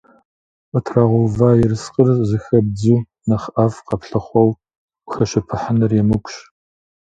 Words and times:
Къытрагъэува 0.71 1.49
ерыскъыр 1.63 2.09
зэхэбдзу, 2.29 2.97
нэхъ 3.27 3.47
ӏэфӏ 3.53 3.79
къэплъыхъуэу 3.87 4.49
ухэщыпыхьыныр 5.05 5.91
емыкӏущ. 6.01 6.35